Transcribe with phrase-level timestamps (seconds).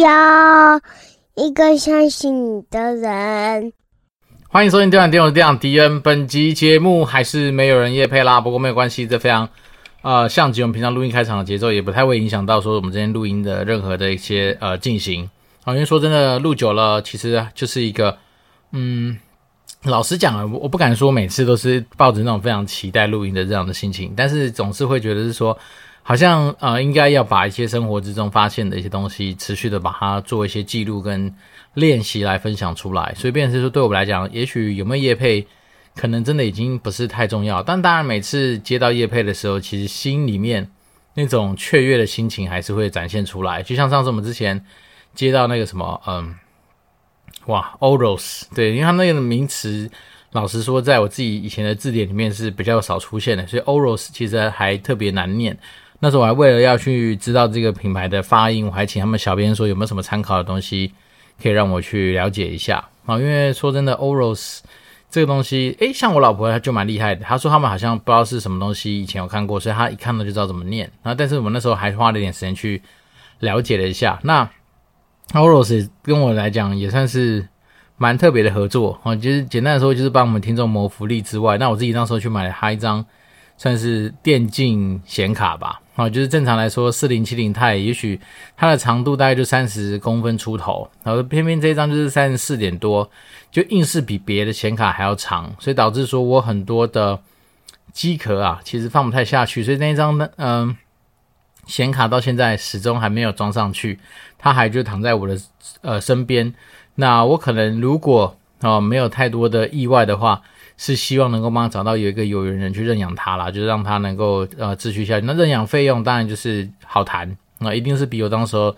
[0.00, 0.80] 要
[1.34, 3.72] 一个相信你的人。
[4.48, 5.96] 欢迎收听《电玩电玩店长迪恩》。
[6.00, 9.48] 本集节目还是没有人夜配啦，不过没有关系，这非常
[10.02, 15.28] 呃像极我们平常录音开场的节奏，也不太会影响到说我们今天录音的任何的一些呃进行。
[15.64, 18.16] 啊，因为说真的，录久了其实就是一个
[18.72, 19.18] 嗯，
[19.82, 25.56] 老实讲啊，我不敢说每次都是抱着那种非常期待录音的这样的心情，但是总是会觉得是说，
[26.08, 31.32] 好像呃应该要把一些生活之中发现的一些东西，持续的把它做一些记录跟。
[31.74, 35.46] 练习来分享出来，所以变成是说，对我们来讲，也许有没有业配，
[35.94, 37.62] 可能真的已经不是太重要。
[37.62, 40.68] 但当然，每次接到业配的时候，其实心里面
[41.14, 43.62] 那种雀跃的心情还是会展现出来。
[43.62, 44.64] 就像上次我们之前
[45.14, 46.34] 接到那个什么，嗯，
[47.46, 49.88] 哇，Oros，对，因为它那个名词，
[50.32, 55.56] 老实说，在我自己以前的字典里面是比较少出现的，所以 Oros 其实还特别难念。
[56.00, 60.92] 那时候我还为了要去知道这个品牌的发音，我还请他们小编说有没有什么参考的东西。
[61.40, 64.58] 可以让我去了解一下啊，因为说真的，Oros
[65.08, 67.24] 这个东西，诶，像我老婆她就蛮厉害的。
[67.24, 70.90] 她说他们好像不知道是什么东西，以前有看过，所以她一看到就知道怎么念。
[71.04, 72.82] 然后，但是我们那时候还花了点时间去
[73.38, 74.18] 了解了一下。
[74.24, 74.50] 那
[75.32, 77.46] Oros 跟我来讲也算是
[77.96, 83.06] 蛮特别的合作啊，就是简单的说，就是帮我们听众谋福利之外，那我自己那时候去买了他一张
[83.58, 85.82] 算是电竞显卡吧。
[85.96, 88.20] 啊，就是正常来说，四零七零钛也许
[88.56, 93.10] 它的长度大概就三十公分出头，然后偏偏这一张就是三十四点多，
[93.50, 97.18] 就硬是比别的显卡还要长，所以导致说我很多的
[97.92, 100.76] 机壳啊，其实放不太下去，所以那一张呢，嗯，
[101.66, 103.98] 显卡到现在始终还没有装上去，
[104.38, 105.36] 它还就躺在我的
[105.80, 106.54] 呃身边。
[106.94, 110.42] 那我可能如果哦没有太多的意外的话。
[110.80, 115.26] 是希望能够帮他找到有一个有缘人去认养他啦，就是让他能够呃继续下去。
[115.26, 118.74] 那认养费用当然就是好谈，那一定是比我当时候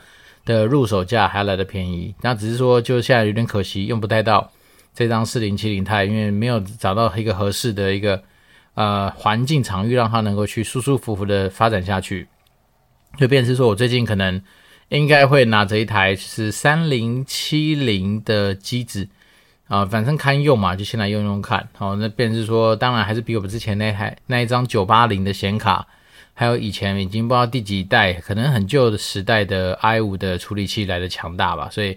[0.46, 2.14] 的入手价还要来得便宜。
[2.22, 4.50] 那只是说就现在有点可惜，用不太到
[4.94, 8.22] 这张四零七零钛，因为没有找到一个合适的一个
[8.72, 12.26] 呃环境场域，让他能够去舒舒服服的发展下去。
[13.18, 14.40] 就变成是说我最近可能
[14.88, 19.06] 应该会拿着一台是三零七零的机子。
[19.70, 21.68] 啊，反正堪用嘛，就先来用用看。
[21.74, 25.86] 好，那便是说，当然还是比我们之前那台那一张九八零的显卡，
[26.34, 31.68] 还有以前已经不知道第几代，可能很旧的时代的 i 五的处理器来的强大吧。
[31.70, 31.96] 所以，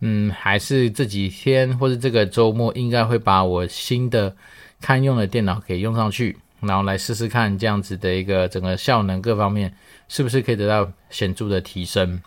[0.00, 4.36] 嗯，还是这几天或者这个周末，应该会把我新的
[4.82, 9.72] 堪用的电脑给用上去，然后来试试看这样子的一个整个效能各方面
[10.08, 12.20] 是不是可以得到显著的提升。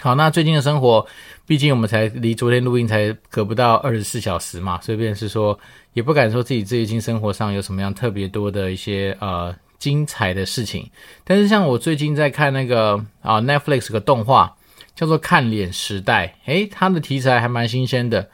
[0.00, 1.06] 好，那最近的生活，
[1.46, 5.56] 毕竟我们才离昨天录音才隔不到二十四小时嘛，所以便是说，
[5.92, 10.90] 也不敢说自己最近生活上有什么样特别多的一些呃精彩的事情。
[11.22, 14.56] 但是像我最近在看那个啊、Netflix 个动画，
[14.96, 18.28] 叫做《看脸时代》，诶，它的题材还蛮新鲜的，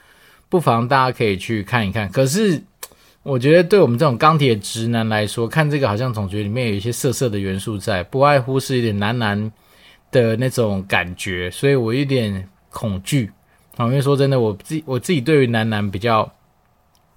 [0.48, 2.08] 不妨大家可以去看一看。
[2.10, 2.62] 可是
[3.24, 9.52] 我觉得对我们这种钢铁直男来说，看这个好像总觉得里面有一些色色的元素在，不外乎是一点男男。
[10.10, 13.30] 的那种感觉，所以我有点恐惧
[13.76, 13.86] 啊。
[13.86, 16.30] 因为说真的，我自己我自己对于男男比较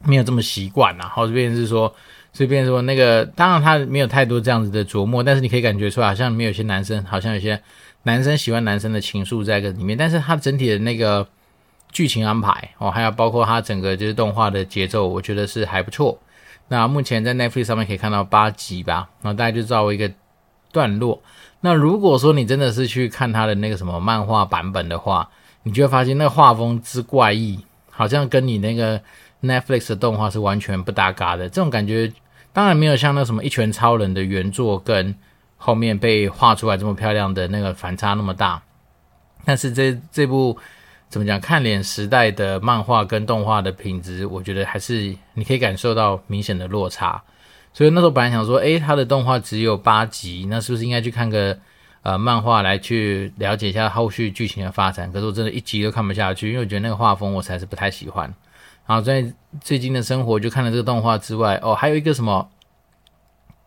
[0.04, 1.08] 没有这么习惯啊。
[1.08, 1.94] 好，这边是说，
[2.34, 7.62] 这边说那个，当然他没有太多这样子的琢磨，但是你可以感觉出来，好像里面有些男生，好像有些
[8.04, 9.98] 男生喜欢男生的情愫在这里面。
[9.98, 11.28] 但是他整体的那个
[11.92, 16.20] 剧情安排哦，还有包括他整个就是动画的节奏，我觉得是还不错。
[16.68, 20.10] 那目前在 Netflix 上面可以看到八集吧，然后大家就照一个
[20.72, 21.22] 段落。
[21.62, 25.30] 那如果说你真的是去看他的那个什么漫画版本的话，
[25.64, 29.00] 你就会发现那个画风之怪异，好像跟你那个
[29.44, 31.48] Netflix 的动画是完全不搭嘎的。
[31.48, 32.12] 这种感觉
[32.52, 35.14] 当然没有像那什么一拳超人的原作跟
[35.58, 38.62] 后面被画出来这么漂亮的那个反差那么大。
[39.46, 40.58] 但是这这部
[41.10, 47.22] 怎么讲，看脸时代的漫画跟动画的品质，我觉得还是你可以感受到明显的落差。
[47.74, 51.58] 所以那时候本来想说，诶，他的动画只有八集，那是不是应该去看个
[52.02, 55.10] 呃漫画来去了解一下后续剧情的发展？
[55.14, 58.34] 可是我真的一集都看不下去，因为我觉得那个画风我实在是不太喜欢。
[58.86, 59.24] 然后在
[59.62, 62.50] 最近的生活就看了这个动画之外，哦，还有一个什么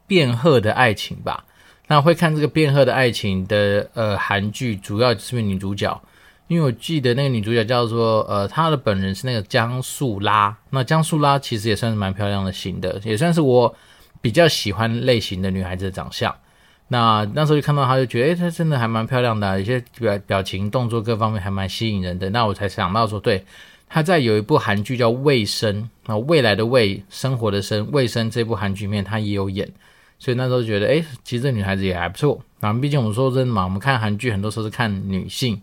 [0.07, 1.43] 变鹤的爱情吧？
[1.87, 5.99] 那会看这个变鹤的爱情的呃韩剧，主要是女主角，
[6.49, 10.55] 因为我记得那个女主角叫做呃，她的本人是那个姜素拉。
[10.69, 13.75] 那姜素拉其实也算是蛮漂亮的型的，也算是我。
[14.25, 16.35] 比较喜欢类型的女孩子的长相，
[16.89, 22.31] 那那时候就看到她，就觉得，诶，她真的还蛮漂亮的，有些表表情、动作各方面还蛮吸引人的。
[22.31, 23.45] 那我才想到说，对，
[23.87, 29.71] 她在有一部韩剧叫《未生》啊，未来的未，生活的生，卫生这部韩剧里面她也有演。
[30.19, 32.41] 所以那时候觉得，哎，其实这女孩子也还不错。
[32.61, 35.61] 那毕竟我们说真的嘛，我们看韩剧很多时候是看女性，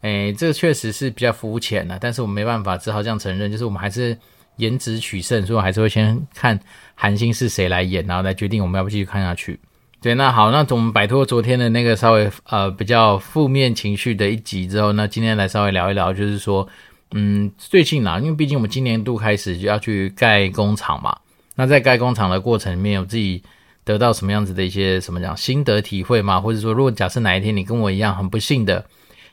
[0.00, 4.18] 哎，这个确实是比较肤浅的，但是我没办法，只好这样承认，就是我们还是
[4.60, 6.60] 颜值取胜，所以我还是会先看
[6.94, 9.58] 韩星是谁来演，然后来决定我们要不继续看下去。
[10.00, 16.68] 对，那好，那我们摆脱昨天的那个稍微呃比较负面情绪的一集之后，那今天来稍微聊一聊，就是说，
[17.12, 21.16] 嗯，最近啊，因为毕竟我们今年度开始就要去盖工厂嘛，
[21.56, 23.42] 那在盖工厂的过程里面，有自己。
[23.82, 26.38] 得到什么样子的一些什么讲心得体会吗？
[26.38, 28.84] 或者说，如果假设哪一天你跟我一样很不幸的，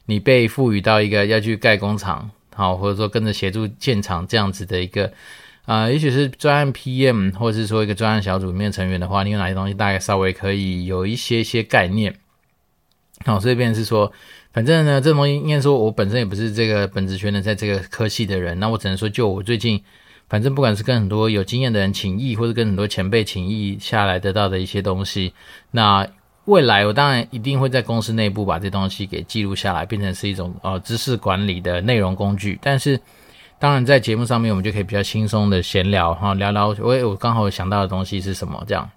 [0.06, 5.14] 你被赋予到一个要去盖工厂，好，或者说跟着协助建厂这样子的一个，
[5.66, 12.16] 啊、也许是专案 PM，或者是说一个专案小组里面成员的话，你有哪些东西大概稍微可以有一些些概念？
[13.26, 14.12] 好，所以便是说，
[14.52, 19.84] 反正呢，这东西应该说，我本身也不是这个本职学能在这个科系的人，那我只能说，就我最近。
[20.30, 25.32] 反正不管是跟很多有经验的人请益，或者跟很多前辈请益下来得到的一些东西，
[25.72, 26.06] 那
[26.48, 32.58] 未来我当然一定会在公司内部把这东西给记录下来，变成是一种呃知识管理的内容工具。
[32.62, 33.00] 但是
[33.60, 38.90] 当然在节目上面，我们就可以比较轻松的闲聊哈，聊聊我我刚好想到的东西是什么这样。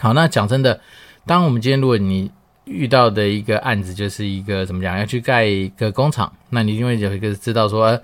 [0.00, 0.80] 好，那讲真的，
[1.26, 2.30] 当我们今天如果你
[2.64, 8.00] 遇到的一个案子就是一个怎么讲，要去盖一个工厂，那你因为有一个知道说。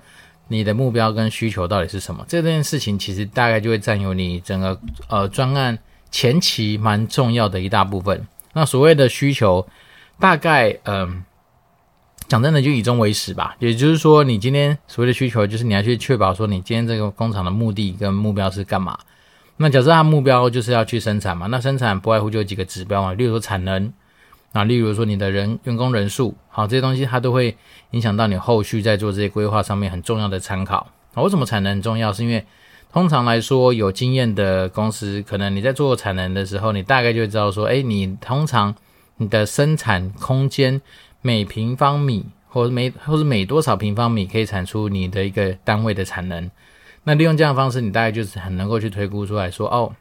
[0.51, 2.25] 你的目标跟需求到底是什么？
[2.27, 5.77] 这件事情其实大概就会占有你整个呃专案
[6.09, 8.27] 前期蛮重要的一大部分。
[8.53, 9.67] 那所谓的需求，
[10.19, 11.23] 大概嗯、
[12.27, 13.55] 讲真的就以终为始吧。
[13.59, 18.97] 也就是说，你今天所谓的需求，就是你要去确保说你今天这个工厂的目的跟目标是干嘛。
[19.57, 23.91] 那假设它目标就是要去生产嘛，那生产不外乎就几个指标嘛，例如说产能。
[24.51, 27.55] 啊，例如说你的人员工人数，好，这些东西它都会
[27.91, 30.87] 影响到你后续在做这些规划上面很重要的参考。
[31.13, 32.11] 那，为什么产能很重要？
[32.11, 32.43] 是因为
[32.91, 38.73] 通常来说，有经验的公司，可能你在做产能的时候，你大概就会知道说，哎，你通常
[39.17, 40.81] 你的生产空间
[41.21, 46.49] 每平方米，或者每或者每多少平方米可以产出你的一个单位的产能。
[47.03, 49.91] 那利用这样的方式，你大概就是很能够去推估出来说，哦，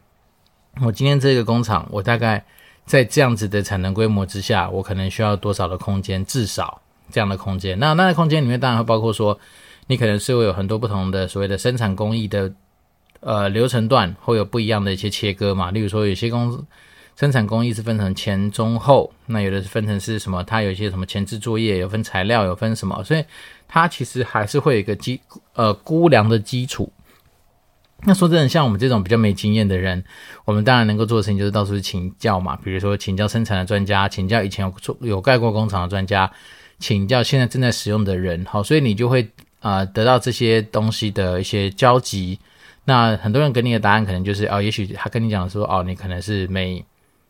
[0.83, 2.45] 我今天这个工厂，我大概。
[2.89, 6.25] 在这样子的产能规模之下，我可能需要多少的空间？
[6.25, 6.81] 至少
[7.11, 7.79] 这样的空间。
[7.79, 9.39] 那那个空间里面当然会包括说，
[9.89, 12.51] 你可能是会有很多不同的所谓的生产工艺的
[13.21, 15.71] 呃流程段，会有不一样的一些切割嘛。
[15.71, 16.65] 例如说，有些公司
[17.17, 20.45] 生产工艺是分成前中后，那有的是分成是什么？
[20.45, 23.03] 它有一些什么前置作业，有分材料，有分什么？
[23.03, 23.25] 所以
[23.67, 25.21] 它其实还是会有一个基
[25.55, 26.93] 呃估量的基础。
[28.05, 30.05] 那说真的，像我们这种比较没经验的人，
[30.45, 32.57] 我们当然能够做的事情就是到处请教嘛。
[32.63, 36.31] 比如说，请教生产的专家，请教以前有做有盖过工厂的专家，
[36.79, 38.45] 请教现在正在使用的人。
[38.45, 39.29] 好，所以你就会
[39.59, 42.39] 啊、呃、得到这些东西的一些交集。
[42.89, 46.83] 那很多人给你的答案可能就是哦，也许他跟你讲说哦，你可能是每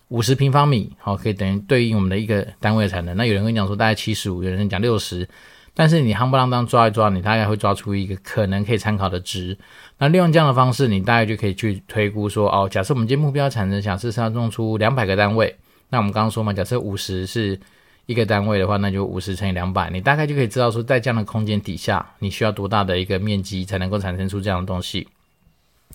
[0.06, 3.16] 五十平方米，好，可以等于对应我们的一个单位的产能。
[3.16, 5.28] 那有人跟你讲说大概七十五，有人讲六十。
[5.74, 9.58] 但是你夯不啷当抓一抓，你大概会抓出一个可能可以参考的值。
[9.98, 15.56] 那利用这样的方式，你大概就可以去推估说，哦，假设我们今天目标产能，假设是要弄出两百个单位。
[15.88, 17.58] 那我们刚刚说嘛，假设五十是
[18.06, 25.06] 一个单位的话，那就五十乘以两百，你大概就可以知道说，在这样的空间底下，你需要多大的一个面积才能够产生出这样的东西。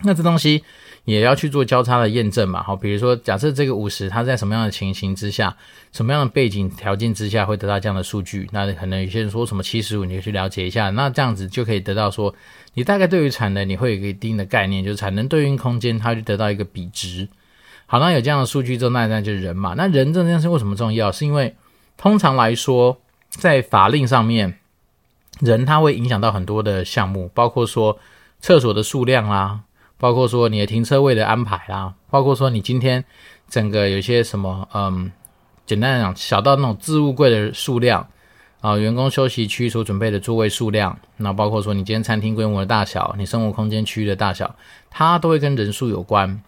[0.02, 0.64] 那这东西。
[1.06, 5.54] 也要去做交叉的验证嘛，好，比如说假设这个五十，它在什么样的情形之下，
[5.92, 8.48] 什么样的背景条件之下会得到这样的数据？
[8.52, 12.34] 那可能有些人说什么七十五，你就去了解一下，那这样子就可以得到说，
[12.72, 17.28] 你大概对于产能你会有一个一定的概念，就是产能对应空间，它就得到一个比值。
[17.84, 21.12] 好，那有这样的数据之后，那那就是人嘛，那人这件事为什么重要？
[21.12, 21.54] 是因为
[21.98, 22.98] 通常来说，
[23.28, 24.58] 在法令上面，
[25.40, 27.98] 人他会影响到很多的项目，包括说
[28.40, 29.60] 厕所的数量啦。
[30.04, 33.02] 包括说你的停车位的安排啦，包括说你今天
[33.48, 35.10] 整个有些什么，嗯，
[35.64, 38.06] 简单来讲，小到那种置物柜的数量
[38.60, 44.54] 啊，员工休息区所准备的座位数量，那包括说你今天餐厅规模的大小，你生活空间区域的大小，
[44.90, 46.42] 它都会跟人数有关，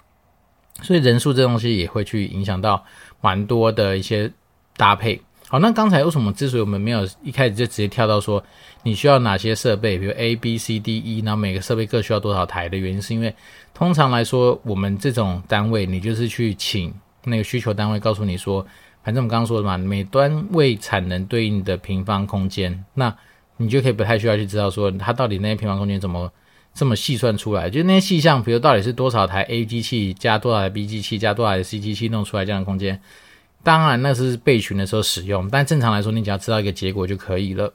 [0.82, 2.84] 所以人数这东西也会去影响到
[3.22, 4.30] 蛮多的一些
[4.76, 5.22] 搭配。
[5.48, 8.42] 好，那刚才为什么之所以我们没有一开始就直接跳到说
[8.82, 13.32] 你需要哪些设备，比如 A、B、C、D、E，那每个设备各需要多少台的原因，是因为
[13.72, 16.92] 通常来说，我们这种单位，你就是去请
[17.24, 18.66] 那个需求单位告诉你说，
[19.04, 23.14] 反正我们刚刚说的嘛，每单位产能对应的平方空间，那
[23.56, 26.28] 你就可以不太需要去知道说它到底那些平方空间怎么
[26.74, 33.00] 这么细算出来，就那些细项，比如到底是多少台 A 机器加多少台 B 机器加多少台 C 机器弄出来这样的空间。
[33.66, 37.74] 当然，那是备询的时候使用，但正常来说，你只要知道一个结果就可以了。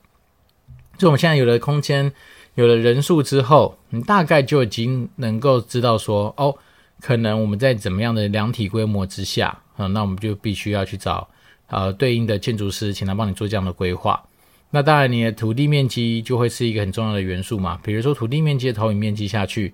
[0.97, 2.09] 就我们现在有了空间，
[2.55, 6.55] 有了人数之后，你大概就已经能够知道说，哦，
[7.01, 11.27] 可能我们在怎么样的量体规模之下，啊，那我们就必须要去找
[11.67, 14.23] 呃对应的建筑师，请他帮你做这样的规划。
[14.69, 17.77] 那当然，你的土地面积就会是一个很重要的元素嘛。
[17.83, 19.73] 比如说土地面积的投影面积下去，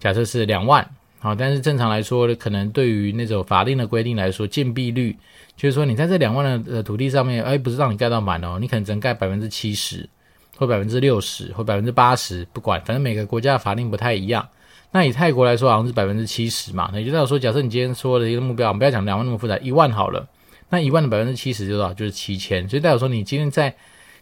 [0.00, 0.84] 假设是两万，
[1.20, 5.16] 好，但是正常来说，可能对于那种法定的规定来说，建蔽率
[5.62, 10.08] 就是说你在这两万的土地上面，哎，不是让你盖到满哦，你可能只能盖百分之七十，
[10.56, 14.48] 或百分之六十，或百分之八十，不管，反正每个国家的法令不太一样。
[14.90, 16.90] 那以泰国来说，好像是百分之七十嘛。
[16.92, 20.26] 那也就是说，假设你今天说的一个目标，我们不要讲两万那么复杂，一万好了。
[20.68, 21.94] 那一万的百分之七十就多少？
[21.94, 22.68] 就是七千。
[22.68, 23.72] 所以代表说，你今天在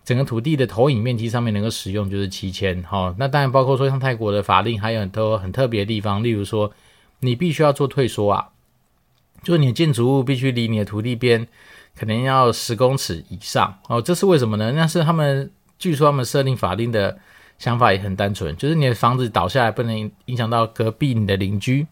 [0.05, 2.83] 整个土地的投影面积上面能够使用就是七千。
[2.83, 6.71] 好，那当然包括说像泰国的法令还有很多很特别的地方，例如说
[7.21, 8.49] 你必须要做退缩啊，
[9.51, 11.47] 就是你的建筑物必须离你的土地边
[11.99, 13.77] 可能要十公尺以上。
[13.89, 14.73] 哦，这是为什么呢？
[14.73, 17.19] 那是他们据说他们设定法令的。
[17.61, 21.87] 想法也很单纯，就是你的房子倒下来不能影响到隔壁你的邻居，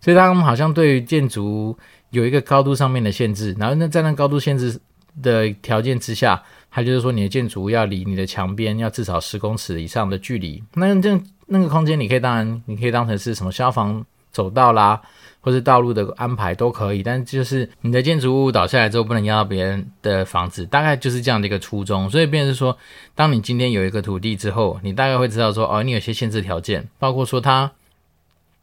[0.00, 1.76] 所以他们好像对于建筑
[2.08, 4.80] 有一个高度上面的限制，然后那在那高度限制
[5.22, 14.02] 的条件之下，他就是说你的建筑物要离你的墙边要至少十公尺以上的距离，那这那个空间你可以当然你可以当成是什么消防
[14.32, 15.02] 走道啦。
[15.40, 22.10] 或是道路的安排都可以，但就是你的建筑物倒下来之后不能压到别人的房子，大概就是这样的一个初衷。
[22.10, 22.76] 所以，变成是说，
[23.14, 27.72] 当你今天有一个土地之后，你大概会知道说，哦，你有些限制条件，包括说它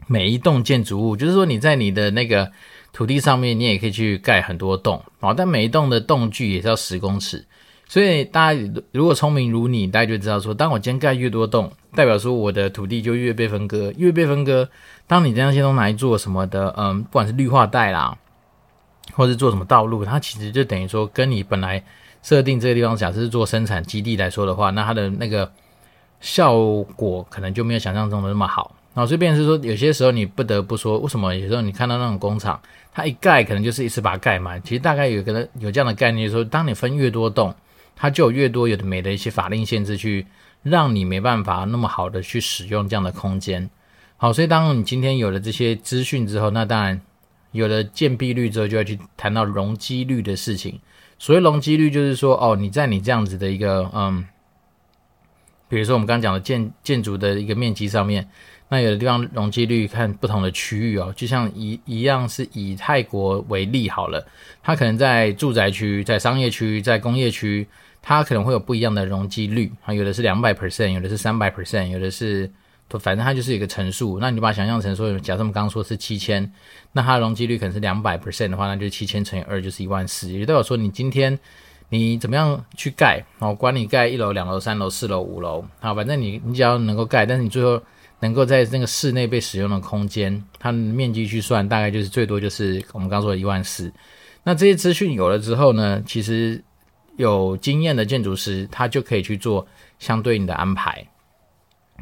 [0.05, 2.51] 每一栋建筑物，就是说你在你的那个
[2.93, 7.45] 土地上面，你也可以去盖很多栋，哦，但每一栋的栋距也是要十公尺。
[7.89, 8.59] 所以大家
[8.91, 14.69] 如果聪明如你，大家就知道说，当我今天盖越多栋，代表说我的土地就越被分割，越被分割。
[15.07, 18.15] 当你这样些都拿来做什么的，嗯，不管是绿化带啦，
[19.13, 21.83] 或是做什么道路，它其实就等于说，跟你本来
[22.21, 25.51] 设定这个地方，假设是做生产基地来说的话，那它的那个
[26.21, 26.55] 效
[26.95, 28.75] 果可能就没有想象中的那么好。
[28.93, 32.61] 然后，所以变成是说，有些时候你不得不说，为什么有时候你看到那种工厂，
[32.93, 34.61] 它一盖可能就是一次把它盖满。
[34.61, 37.55] 其实大概有个有这样的概念，说当你分越多栋，
[37.95, 40.27] 它就有越多有的没的一些法令限制，去
[40.69, 43.69] 让你没办法那么好的去使用这样的空间。
[44.17, 46.99] 好，所以当你今天有了这些资讯之后，那当然
[47.51, 50.79] 有了建蔽率之后，就要去谈到容积率的事情。
[51.19, 54.25] 所谓容积率，就是说，哦，你在你这样子的一个，嗯，
[55.67, 58.27] 比如说我们刚刚讲的建建筑的一个面积上面，
[58.69, 64.25] 那有的地方容积率看不同的区域哦，就像一一样是以泰国为例好了，
[64.61, 67.67] 它可能在住宅区、在商业区、在工业区，
[68.01, 72.49] 它可能会有不一样的容积率啊，有的是两百 percent，有的是三百 percent，有的是。
[73.01, 76.49] 反正它就是一个乘数，那你把它想象成说，假设我们刚刚说是七千，
[76.93, 80.31] 那它的容积率可能是两百 percent 的话，那就七千乘以二就是一万四。
[80.31, 81.37] 也代表说，你今天
[81.89, 87.83] 你怎么样去盖，哦，管你盖一楼、两楼、三楼、四楼、五楼，好，反正你你只要能够盖，但是你最后
[88.19, 93.91] 能够在那个室内被使用的空间，它的面积去算，大概就是最多就是我们刚说的一万四。
[94.43, 96.63] 那这些资讯有了之后呢，其实
[97.17, 99.67] 有经验的建筑师他就可以去做
[99.99, 101.05] 相对应的安排。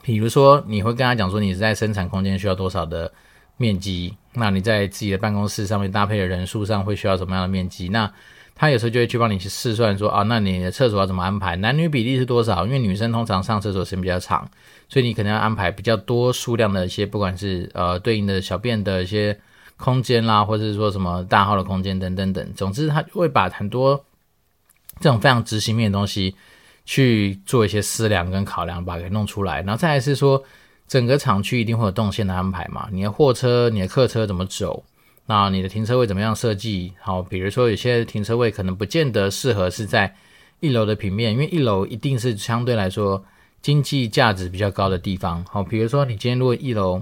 [0.03, 3.11] 比如说，你会跟他讲说，你是在生产空间需要多少的
[3.57, 4.13] 面积？
[4.33, 7.89] 那你在自己的办公室上面搭配的人数上会需要什么样的面积？
[7.89, 8.11] 那
[8.53, 11.55] 他有时候就会去帮你去试算说，啊，那你的厕所要怎么安排？
[11.55, 12.65] 男女比例是多少？
[12.65, 14.47] 因为女生通常上厕所时间比较长，
[14.89, 19.39] 所以你可能要安排比较多数量的一些，不管是呃对应的小便的一些
[19.77, 22.53] 空间啦，或者是说什么大号的空间等等等。
[22.53, 24.05] 总之，他会把很多
[24.99, 26.35] 这种非常执行面的东西。
[26.87, 29.59] 去做一些思量跟考量，把它给弄出来。
[29.63, 30.43] 然后再来是说，
[30.87, 32.87] 整个厂区一定会有动线的安排嘛？
[32.91, 34.83] 你的货车、你的客车怎么走？
[35.25, 36.93] 那你的停车位怎么样设计？
[37.01, 40.15] 好，比如说有些停车位可能不见得适合是在
[40.59, 43.25] 一楼的平面，因为一楼一定是相对来说
[43.65, 45.43] 经济价值比较高的地方。
[45.49, 47.01] 好，比如说你今天如果一楼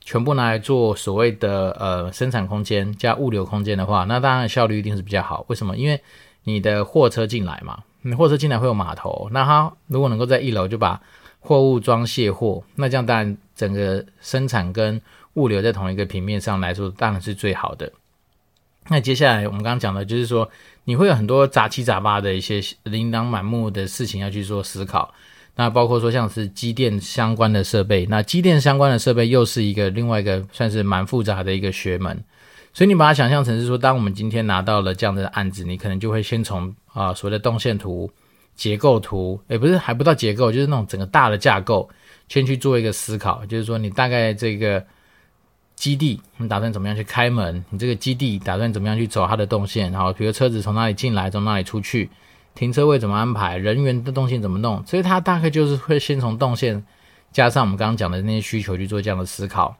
[0.00, 5.44] 全部拿来做所谓的呃生产空间加物流空间的话，那当然效率一定是比较好。
[5.48, 5.76] 为什么？
[5.76, 6.00] 因为
[6.44, 7.82] 你的货车进来嘛。
[8.00, 10.98] 你货车进来会有码头，那它如果能够在一楼就把
[11.40, 14.98] 货物装卸货，那这样当然整个生产跟
[15.34, 17.92] 物流在同一个平面上来说，当然是最好的。
[18.88, 20.48] 那接下来我们刚刚讲的就是说，
[20.84, 25.12] 你会有很多杂七杂八的一些琳琅满目的事情要去做思考，
[25.54, 32.22] 那包括说像是机电相关的设备，那机电相关的设备又是一个另外一个算是蛮复杂的一个学门。
[32.74, 38.10] 所以你把它想象成是说，当我们今天拿到了这样的案子，你可能就会先从啊所谓的动线图、
[38.56, 41.86] 结构图，也不是还不到结构，就是那种整个大的架构，
[42.28, 44.82] 先去做一个思考，就是说你大概这个
[45.76, 47.62] 基地，你打算怎么样去开门？
[47.68, 49.92] 你这个基地打算怎么样去走它的动线？
[49.92, 52.08] 然后比如车子从哪里进来，从哪里出去，
[52.54, 54.84] 停车位怎么安排，人员的动线怎么弄？
[54.86, 56.84] 所以它大概就是会先从动线
[57.32, 59.74] 加上我们刚刚讲的那些需求去做这样的思考。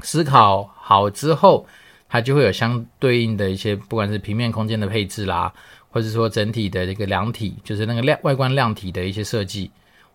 [0.00, 1.66] 思考好之后，
[2.08, 5.52] 它就会有相对应的一些，不管是平面空间的配置啦，
[5.90, 9.70] 或者说整体的这个量体，就是那个量外观量体的一些设计。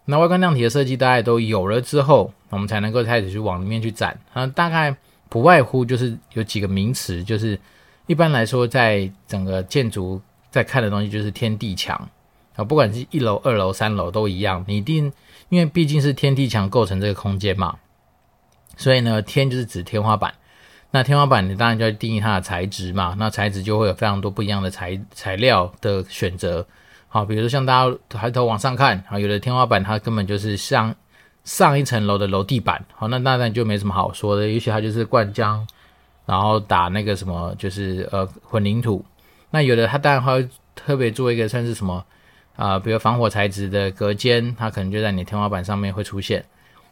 [0.06, 4.18] 那外观量体的设计大概都有了之后，我们才能够开始去往里面去展。
[4.34, 4.96] 啊，大概
[5.30, 7.60] 不外乎就是有几个名词，就是
[8.06, 10.22] 一般来说，在整个建筑
[10.54, 12.10] 在看的东西就是天地墙
[12.56, 15.12] 啊，不管是一楼、二楼、三楼都一样，你一定
[15.50, 17.76] 因为毕竟是天地墙构成这个空间嘛，
[18.78, 20.32] 所以呢，天就是指天花板。
[20.92, 26.64] 那天花板你当然就要定义它的材质嘛，那材质就会有非常多不一样的材材料的选择。
[27.08, 30.94] 好，比如说像大家抬头往上看，啊，有的天花板它根本就是像
[31.44, 35.66] 上一层楼的楼地板，好，那当然就没什么好说的，也许它就是灌浆，
[36.28, 39.04] 然后打那个什么，就是呃混凝土。
[39.54, 42.04] 那有的它当然会特别做一个算是什么
[42.56, 46.44] 啊、比如防火材质的隔间，它可能就在你天花板上面会出现。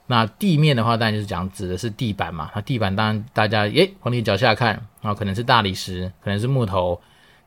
[0.05, 2.51] 那地面的话，当然就是讲指的是地板嘛。
[2.53, 6.95] 那地板当然大家诶往你脚下看，然后可能是大理石，可能是木头，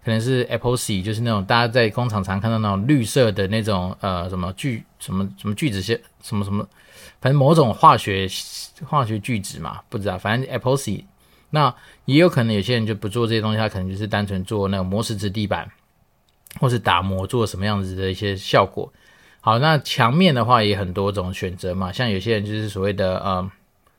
[0.04, 6.66] 可能是 epoxy，就是那种大家在工厂常看到那种绿色的那种呃什么聚什么什么聚酯些什么什么，
[7.20, 8.28] 反正某种化学
[8.84, 11.04] 化学聚酯嘛，不知道，反正 epoxy。
[11.54, 11.72] 那
[12.04, 15.70] 也有可能有些人就不做这些东西，他可能就是单纯做那个磨石子地板，
[16.58, 18.92] 或是打磨做什么样子的一些效果。
[19.40, 23.50] 好，那墙面的话也很多种选择嘛，像有些人就是所谓的呃，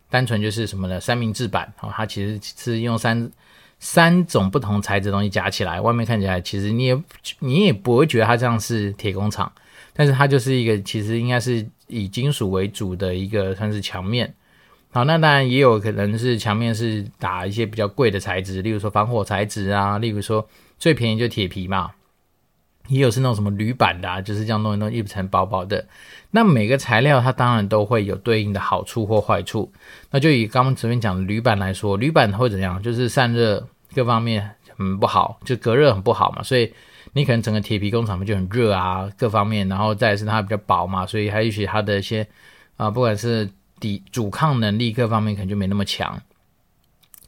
[0.10, 1.00] 单纯就是什么呢？
[1.00, 3.32] 三明治板，哦，它其实是用三
[3.80, 7.04] 三种不同材质东西夹起来，外面看起来其实你也
[7.40, 9.50] 你也不会觉得它这样是铁工厂，
[9.94, 14.34] 但是它就是一个其实应该是以金属为主的一个算是墙面。
[14.96, 20.48] 好，那当然也有可能是墙面是打一些比较贵的材质，例如说防火材质啊，例如说
[20.80, 21.92] 最便宜就铁皮嘛。
[22.88, 25.86] 也有是那种什么铝板的，啊，就是这样弄一弄一层薄薄的。
[26.32, 29.70] 那每个材料它当然都会有对应的好处或坏处。
[30.12, 32.82] 那就以刚刚前面讲的铝板来说，铝板会怎样？
[32.82, 36.42] 就是散热各方面很不好，就隔热很不好嘛。
[36.42, 36.72] 所以
[37.12, 39.68] 你可能整个铁皮工厂就很热啊，各方面。
[39.68, 42.26] 然后再是它比较薄嘛，所以还有许它的一些
[42.78, 46.22] 啊，不管是抵阻抗能力各方面可能就没那么强。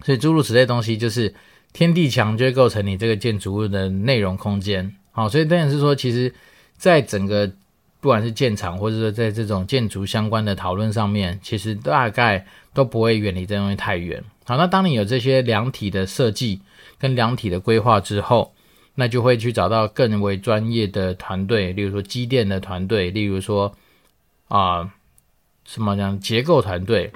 [0.03, 1.33] 所以诸如此类东西，就是
[1.73, 4.95] 天地墙就会构成你这个建筑物的内容空间。
[5.11, 6.33] 好，所以当然是说，其实，
[6.77, 7.51] 在整个
[7.99, 14.23] 不管是建厂，或者说在这种建筑相关的讨论上面，其实大概都不会远离这东西太远。
[14.45, 16.61] 好，那当你有这些量体的设计
[16.99, 18.53] 跟量体的规划之后，
[18.93, 23.75] 那就会去找到更为专业的团队，例如说机电的团队，例如说
[24.47, 24.93] 啊、
[25.67, 27.11] 什么讲结构团队。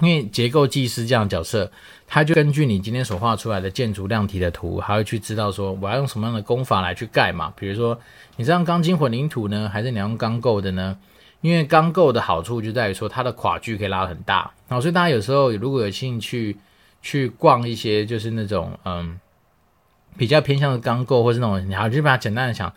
[0.00, 1.72] 因为结构技师这样角色，
[2.06, 7.52] 他就根据你今天所画出来的建筑量体的图，还会去知道说我要用什么样的工法来去盖嘛。
[7.56, 7.98] 比如说，
[8.36, 10.96] 你是用钢筋混凝土呢，还是你用钢构的呢？
[11.40, 14.52] 因为钢构的好处就在于说它的跨距可以拉很大。
[14.68, 16.56] 然后，所以大家有时候如果有兴趣
[17.02, 19.18] 去逛一些就是那种嗯
[20.16, 22.72] 比较偏向的钢构，或是那种你好就把它简单的想，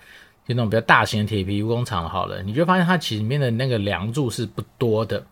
[0.54, 5.24] 那种比较大型的铁皮工厂好了，你就发现它其实里面的那个梁柱是不多的。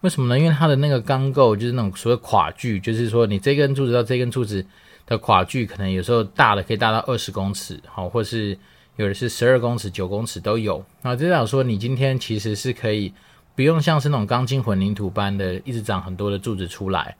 [0.00, 0.38] 为什么呢？
[0.38, 4.64] 因为它的那个钢构就是那种所谓跨距，就是说你这根柱子到这根柱子
[5.06, 8.56] 的跨距，可能有时候大的可以大到二十公尺，好，或是
[8.94, 10.84] 有的是十二公尺、九公尺都有。
[11.02, 13.12] 那，这代表说你今天其实是可以
[13.56, 17.16] 不用像是那种钢筋混凝土般的一直长很多的柱子出来。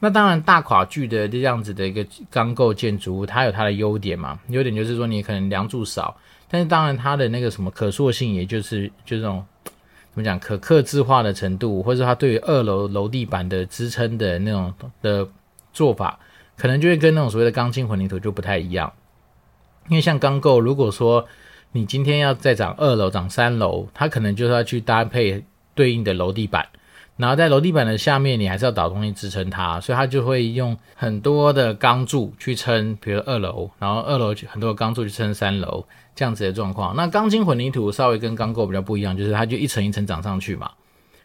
[0.00, 6.16] 那当然大跨距的这样子的一个钢构建筑物，它有它的优点嘛，优点就是说你可能梁柱少，
[6.50, 9.44] 但是当然它的那个什么可塑性，也就是就这种。
[10.10, 15.28] 怎么讲可刻制化的程度，或者它对于二楼楼地板的支撑的那种的
[15.72, 16.18] 做法，
[16.56, 18.92] 可能就会跟那种所谓的钢筋混凝土就不太一样。
[19.88, 21.24] 因为像钢构，如果说
[21.70, 25.44] 你今天要再涨二楼、涨三楼，它可能就是要去搭配
[25.76, 26.66] 对应的楼地板，
[27.18, 35.84] 然后在楼地板的下面，你还是要找东西支撑它，所以它就会用很多的钢柱去撑，比如二楼，然后二楼很多的钢柱去撑三楼。
[36.14, 40.68] 这样子的状况，那钢筋混凝土稍微跟钢构比较不一样，就是它就一层一层长上去嘛。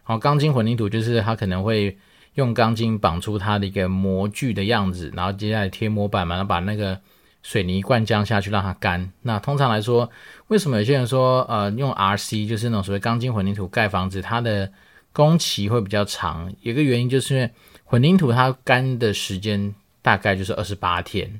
[0.03, 1.97] 好，钢筋混凝土就是它可能会
[2.35, 6.95] 用钢筋绑出它的一个模具的样子，然后接下来贴模板嘛，然后把那个
[7.41, 9.11] 水泥灌浆下去让它干。
[9.23, 10.07] 那通常来说，
[10.49, 14.71] 为什么有些人说呃用 RC 就是那种所谓钢筋混凝土盖房子，它的
[15.13, 16.53] 工期会比较长？
[16.61, 17.49] 有一个原因就是因为
[17.85, 21.39] 混凝土它干的时间大概就是二十八天。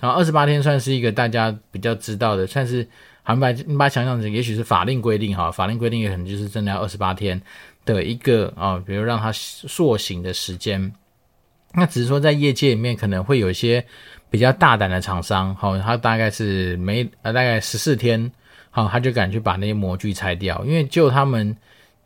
[0.00, 2.88] 然后二十八天算是一个大家比较知道的，算是
[3.22, 7.40] 好，你把你把它想象成，也许是法令规定哈，法令规定也可能就是真的要二十八天
[7.84, 10.90] 的一个啊、哦，比如让它塑形的时间。
[11.74, 13.84] 那只是说在业界里面可能会有一些
[14.30, 18.32] 比较大胆的厂商，好、哦，他大概是没呃大概十四天，
[18.70, 21.54] 好、他就敢去把那些模具拆掉，因为就他们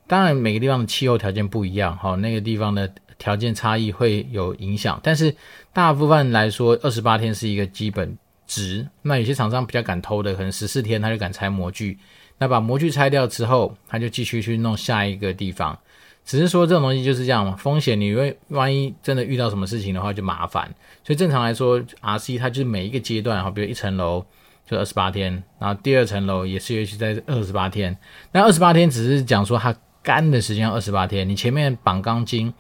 [0.06, 5.34] 当然每个地方的气候条件不一样，哈、那个地方的条件差异会有影响，但是
[5.72, 8.86] 大部分来说，二十八天是一个基本值。
[9.02, 11.98] 那有些厂商比较敢偷的，可能十四天他就敢拆模具，
[12.38, 15.78] 那把模具拆掉之后，他就继续去弄下一个地方。
[16.24, 20.74] 只是说这种东西就是这样嘛，风险你会万一真的遇到什么事情的话就麻烦。
[21.04, 24.24] 所以正常来说，RC 它就是每一个阶段哈，比如一层楼
[24.66, 27.94] 就二十八天，然后第二层楼也是也许在二十八天。
[28.32, 32.54] 那二十八天只是讲说它干的时间二十八天，你前面绑钢筋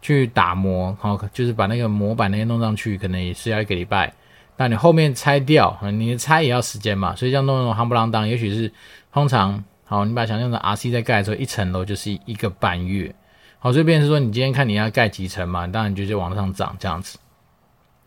[0.00, 4.12] 去打磨，好，就是把那个模板那些弄上去，可能也是要一个礼拜。
[4.56, 8.72] 那你后面拆掉，你拆也要时间嘛，所以这样弄弄夯不啷当，也许是
[9.12, 9.64] 通常。
[9.86, 13.12] 好，你把想象成 RC 在盖的时候，一层楼就是一个半月。
[13.58, 17.18] 好，这边是说你今天看你要盖几层嘛，当然就是往上涨这样子。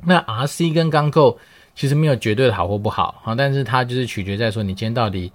[0.06, 1.38] 那 RC 跟钢构
[1.76, 5.30] 其实没有绝对的好或不好，好，但是它就是取决在说你今天到底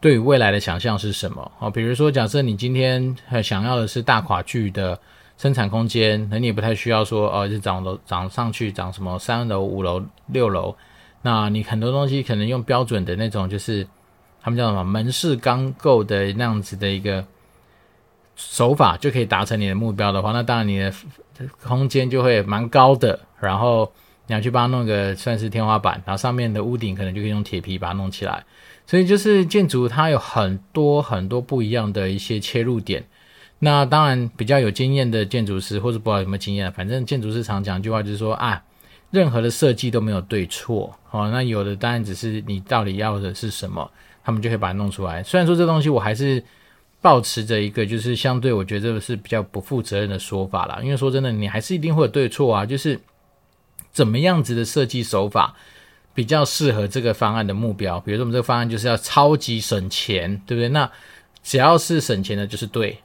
[0.00, 1.50] 对于未来的想象是什么。
[1.58, 4.98] 好，比如说假设你今天想要的是大跨距的
[5.36, 10.74] 生产空间，那你也不太需要说哦，就涨楼涨上去涨什么三楼、五楼、六楼，
[11.22, 13.86] 那你很多东西可能用标准的那种就是。
[14.42, 17.22] 他们叫什么门式钢构的那样子的一个
[18.36, 20.90] 手法，就可以达成你的目标的话，那当然你的
[21.62, 23.20] 空间就会蛮高的。
[23.38, 23.92] 然后
[24.26, 28.42] 你要去帮他弄个算是天花板，然后上面的屋顶可能就可以用铁皮把它弄起来。
[28.90, 33.04] 所以就是建筑它有很多很多不一样的一些切入点。
[33.60, 38.60] 那当然比较有经验的建筑师，或者不知道有没有经验，反正建筑师常讲一句话就是说啊，
[39.12, 41.30] 任何的设计都没有对错哦。
[41.30, 43.88] 那有的当然只是你到底要的是什么。
[44.22, 45.22] 他们就可以把它弄出来。
[45.22, 46.44] 虽然说这东西我还是
[47.00, 50.78] 保持着一个，就是相对我觉得是比较不负责任的说法啦。
[50.82, 52.66] 因为说真的，你还是一定会有对错啊。
[52.66, 53.00] 就是
[53.90, 55.56] 怎么样子的设计手法
[56.14, 57.98] 比较适合这个方案的目标。
[58.00, 60.68] 比如说我们这个方案就是要超级省钱，对不对？
[60.68, 60.90] 那
[61.42, 62.98] 只要是省钱的就是对，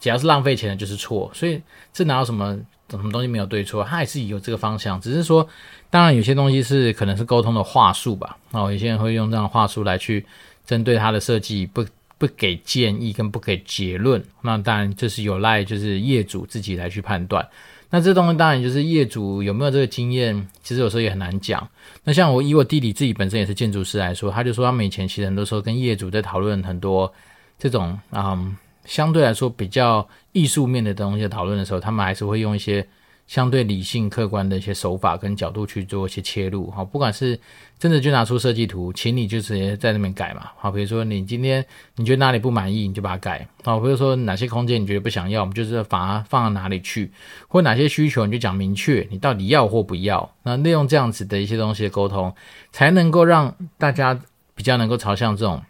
[0.00, 1.30] 只要是浪费钱的就是错。
[1.34, 1.60] 所以
[1.92, 2.58] 这哪有什么
[2.90, 3.84] 什么东西没有对错？
[3.84, 5.48] 它也是有这个方向，只是说，
[5.90, 8.36] 当然有些东西是可能是沟通的话术吧。
[8.52, 10.24] 哦，有些人会用这样的话术来去。
[10.66, 11.86] 针对他的设计不
[12.18, 17.48] 不给建议跟不给结论，那当然这是有赖就是业主自己来去判断。
[17.90, 21.68] 那这东西当然就是业主有没有这个经验，其实有时候也很难讲。
[22.04, 27.12] 那像我以我弟弟自己本身也是建筑师来说，他就说他们以前其实很多时候跟业主在讨论很多
[27.58, 32.86] 这种嗯相对来说比较艺术面的东西讨论的时候，他们还是会用一些。
[33.26, 37.38] 相对理性、客观的一些手法跟角度去做一些切入，好，不管是
[37.76, 41.64] 真的就拿出设计图，请你就直接在那边改嘛，好，比如说你今天
[41.96, 47.10] 你觉得哪里不满意，你就把它改，好，比如说哪些空间你觉得不想要，我们就是把它放到哪里去，
[47.48, 52.32] 或哪些需求你就讲明确，你到底要或不要，那利用这样子的一些东西的沟通，
[52.70, 54.16] 才能够让大家
[54.54, 55.60] 比较能够朝向这种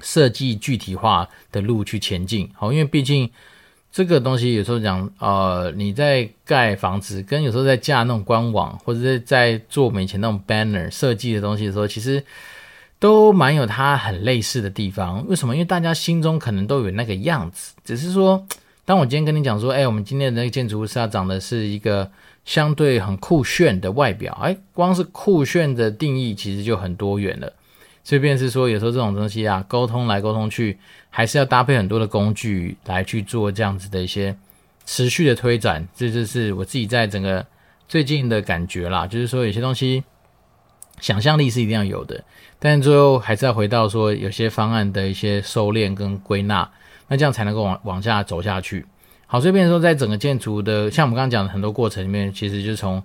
[0.00, 3.30] 设计具体化的路去前进，好，因为毕竟。
[3.94, 12.20] 这个东西有时候讲，呃，你在盖房子，跟有时候在架那种官网，或者是在做我们以前那种 banner 设计的东西的时候，其实
[12.98, 15.24] 都蛮有它很类似的地方。
[15.28, 15.54] 为什么？
[15.54, 18.44] 因为大家心中可能都有那个样子，只是说，
[18.84, 22.10] 当我今天跟你讲说，哎，我们今天的那个建筑物是要长的是一个
[22.44, 27.52] 相对很酷炫的外表，哎，光是酷炫的定义其实就很多元了。
[28.04, 34.36] 所以便是说，有时候这种东西啊，沟通来沟通去，还是要搭配很多的工具来去做这样子的一些
[34.84, 35.88] 持续的推展。
[35.96, 37.44] 这就是我自己在整个
[37.88, 40.04] 最近的感觉啦，就是说有些东西
[41.00, 42.22] 想象力是一定要有的，
[42.58, 46.70] 但最后还是要回到说有些方案的一些收敛跟归纳，
[47.08, 48.84] 那这样才能够往往下走下去。
[49.26, 53.02] 好，所以便说，在整个建筑的，像我们刚刚讲的很多过程里面，其实就是从。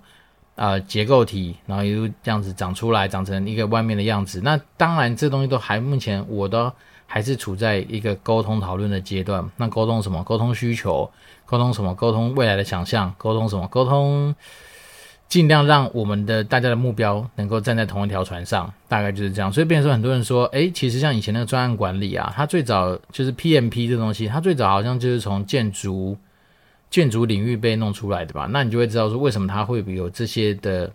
[0.60, 4.42] 呃，结构体，然后一路这样子长出来，长成一个外面的样子。
[4.44, 6.70] 那当然，这东西都还目前我都
[7.06, 9.42] 还是处在一个沟通讨论的阶段。
[9.56, 10.22] 那沟通什么？
[10.22, 11.10] 沟通需求，
[11.46, 11.94] 沟通什么？
[11.94, 13.66] 沟通未来的想象，沟通什么？
[13.68, 14.34] 沟通
[15.28, 19.50] 尽量让我们的大家的目标能够站在同一条船上，大概就是这样。
[19.50, 26.18] 所以，变成说很多人说，诶，其实像以前那个专案管理啊，它最早就是 PMP 这东西，它最早好像就是从建筑。
[26.90, 30.92] 建筑领域被弄出来的吧，那你就会知道说为什么它会有这些的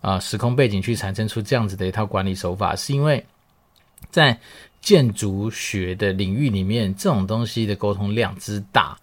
[0.00, 3.24] 啊、时空背景去产生出这样子的一套管理手法，是因为
[4.10, 4.38] 在
[4.82, 8.94] 建筑学的领域里面，这种东西的沟通量之大，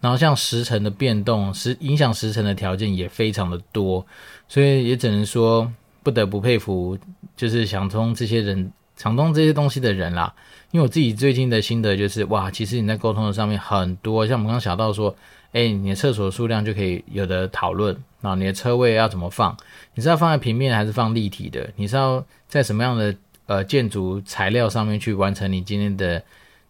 [0.00, 4.06] 然后像时程的变动，时影响时程的条件也非常的多，
[4.48, 5.72] 所以也只能说
[6.02, 6.96] 不得不佩服，
[7.36, 10.32] 就是想通这些人，想通这些东西的人啦。
[10.72, 15.16] 因为我自己最近的心得就是，哇，其实你在沟通的上面很多，像我们刚刚想到说。
[15.52, 19.56] 哎，你的厕所数量就可以有的讨论啊，你的车位要怎么放？
[19.94, 21.68] 你是要放在平面还是放立体的？
[21.76, 23.14] 你是要在什么样的
[23.46, 26.22] 呃建筑材料上面去完成你今天的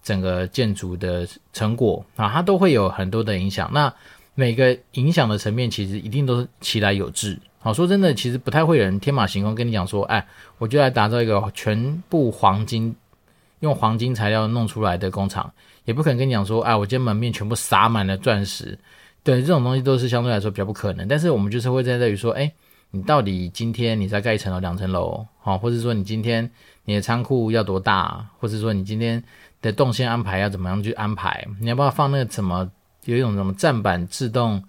[0.02, 2.30] 整个建筑的成果啊？
[2.32, 3.70] 它都会有很多的影响。
[3.72, 3.92] 那
[4.34, 7.38] 每个影响的层面其实一定都是其来有致。
[7.58, 12.96] 好，说真的，其实不太会有人天马行空跟你讲说，哎，我就来打造一个全部黄金，
[13.58, 15.52] 用黄金材料弄出来的工厂，
[15.90, 18.78] 也不可能跟你讲说，啊，我今天门面全部撒满了钻石。
[19.24, 21.08] 对，这种东西都是相对来说比较不可能。
[21.08, 22.52] 但是我们就是会在这里说，哎，
[22.92, 26.48] 你到底今天你在盖一层楼、两层楼，好，或者说你今天
[26.84, 29.20] 你的仓库要多大，或者说你今天
[29.60, 31.44] 的动线安排要怎么样去安排？
[31.60, 32.70] 你要不要放那个什么，
[33.06, 34.62] 有一种什么站板自动？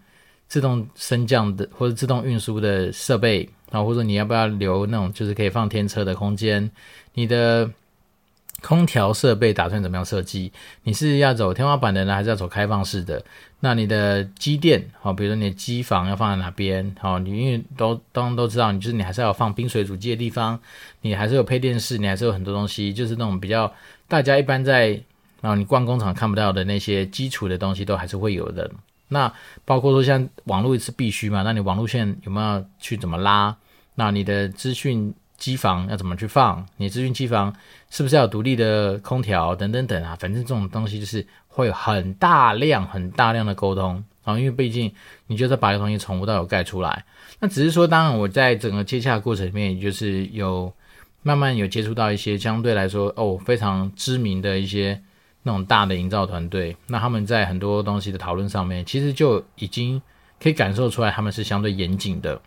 [0.48, 6.70] 自动升降的或者自动运输的设备啊，或者你要不要留那种就是可以放天车的空间？
[7.14, 7.72] 你的
[8.62, 10.52] 空调设备打算怎么样设计？
[10.84, 13.24] 你是要走天花板的呢，还是要走开放式的？
[13.60, 16.96] 那你的机电好，比如说你的机房要放在哪边？
[17.00, 20.60] 好，你因为都当然都知道，你就是你还是要放冰水主机的地方，
[21.02, 23.72] 你还是有配电室，你还是有很多东西，就是那种比较
[24.08, 25.00] 大家一般在
[25.42, 28.70] 啊你逛工厂看不到的那些基础的东西，都还是会有的。
[29.10, 29.32] 那
[29.66, 31.44] 包括说像网络也是必须嘛？
[31.44, 33.56] 那你网络线有没有去怎么拉？
[33.96, 36.64] 那你的资讯机房要怎么去放？
[36.78, 37.54] 你咨询机房
[37.90, 40.16] 是不是要有独立的空调等等等啊？
[40.20, 44.94] 反正这种东西就是会有很大量、很大量的沟通啊，因为毕竟
[45.26, 47.04] 你就是把一个东西从无到有盖出来。
[47.40, 50.72] 那只是说，当然我在整个接洽过程里面，也就是有
[51.24, 55.02] 慢慢有接触到一些相对来说哦非常知名的一些。
[55.44, 60.00] 那种大的营造团队，那他们在很多东西的讨论上面，其实就已经
[60.40, 62.40] 可以感受出来，他们是相对严谨的。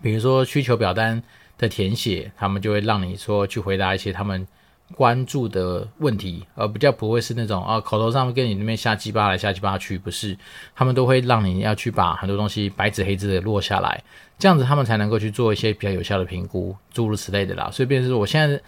[0.00, 1.20] 比如说需求表单
[1.58, 4.46] 的填写，他们就会让你说去回答一些他们
[4.94, 10.34] 关注的问题，而比较不会是那种啊口头上跟你那边瞎鸡巴来瞎鸡巴去，不是，
[10.74, 14.02] 他们都会让你要去把很多东西白纸黑字的落下来，
[14.38, 17.68] 这样子他们才能够去做一些比较有效的评估，诸如此类的啦。
[17.70, 18.58] 所以，变成说我现在。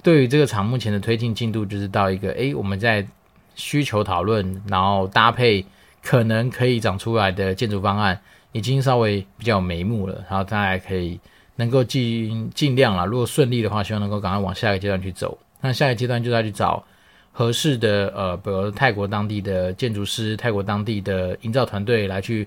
[0.00, 3.04] 对于这个厂目前的推进进度，就是到一个诶，我们在
[3.56, 5.66] 需求讨论，然后搭配
[6.04, 8.20] 可能可以长出来的建筑方案，
[8.52, 11.18] 已经稍微比较有眉目了，然后大家可以
[11.58, 15.36] 能够尽尽量啦，如果顺利的话，希望能够赶快往下一个阶段去走。
[15.60, 16.84] 那下一个阶段就要去找
[17.32, 22.46] 合适的呃，比如泰国当地的建筑师、泰国当地的营造团队来去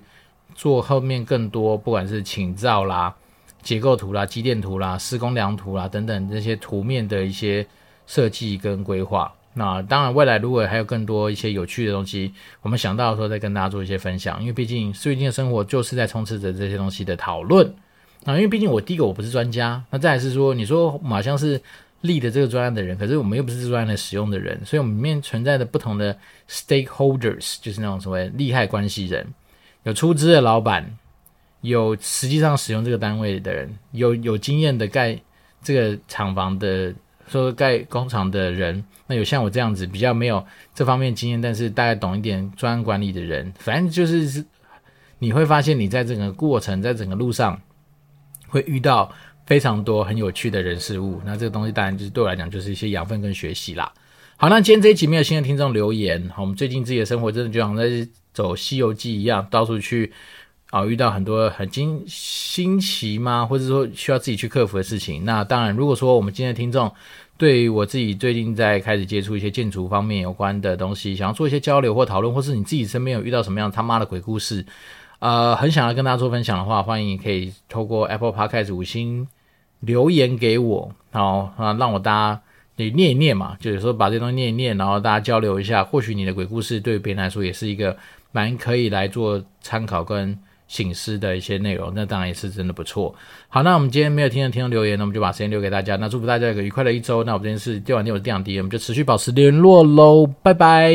[0.54, 3.14] 做后面更多，不管是请造啦。
[3.60, 7.64] 结构图啦、机电图啦、施工量图啦等等这些图面的一些
[8.06, 9.32] 设计跟规划。
[9.54, 14.40] 那当然，未来如果还有更多一些有趣的东西，我们想到的时候再跟大家做一些分享。
[14.40, 17.72] 因为毕竟最近的生活就是在充斥着这些东西的讨论。
[18.24, 21.60] 那因为毕竟我第一个我不是专家，那再来是说，你说我们好像是
[22.02, 26.16] 立的这个专案的人，可是我们又不是这专案的使用的人，所以我们里面存在的不同的
[26.48, 29.26] stakeholders，就是那种所谓利害关系人，
[29.84, 30.98] 有出资的老板。
[31.64, 35.16] 有实际上使用这个单位的人，有有经验的盖
[35.62, 36.92] 这个厂房的，
[37.28, 44.44] 说盖工厂的人，那有像我这样子比较没有这方面经验，但是大概懂一点专案管理的人，反正就是
[45.20, 47.62] 你会发现你在整个过程，在整个路上
[48.52, 49.10] 会遇到
[49.46, 51.20] 非常多很有趣的人事物。
[51.24, 53.90] 那这个东西当然就是对我来讲就是一些养分跟学习啦。
[54.36, 57.84] 好，那今天这一集没有新的听众留言，好，我们最近自己的生活真的就像在
[58.32, 60.12] 走《西游记》一样，到处去。
[60.70, 63.44] 啊，遇到很多很惊新奇吗？
[63.44, 65.22] 或者说需要自己去克服的事情。
[65.26, 66.90] 那当然，如果说我们今天的听众
[67.36, 74.64] 对于我自己最近在开始接触一些建筑方面有关的东西，想要做一些交流或讨论，或是你自己身边有遇到什么样他妈的鬼故事，
[75.22, 79.28] 呃，很想要跟大家做分享的话，欢迎可以透过 Apple Podcast 五星
[79.78, 82.40] 留言给我，好啊，让我大家
[82.74, 87.96] 你念一念嘛，就是说把这东西念一念，然后大家交流一下，或许你的鬼故事对别人来说也是一个
[88.32, 90.36] 蛮可以来做参考跟。
[90.68, 93.14] 醒狮的一些内容，那当然也是真的不错。
[93.50, 95.96] 好，那我们今天没有听的听众留言，那我们就把时间留给大家。
[95.96, 97.22] 那祝福大家有个愉快的一周。
[97.24, 100.94] 那我们今天是电玩店，我是电玩店，我们就持续保持联络喽，拜拜。